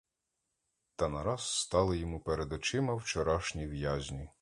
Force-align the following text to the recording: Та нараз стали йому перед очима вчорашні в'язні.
Та 0.95 1.09
нараз 1.09 1.57
стали 1.59 1.97
йому 1.97 2.19
перед 2.19 2.53
очима 2.53 2.95
вчорашні 2.95 3.67
в'язні. 3.67 4.29